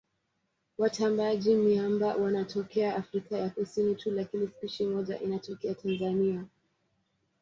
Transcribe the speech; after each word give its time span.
Watambaaji-miamba 0.77 2.15
wanatokea 2.15 2.95
Afrika 2.95 3.37
ya 3.37 3.49
Kusini 3.49 3.95
tu 3.95 4.11
lakini 4.11 4.47
spishi 4.47 4.85
moja 4.85 5.19
inatokea 5.19 5.75
Tanzania. 5.75 6.45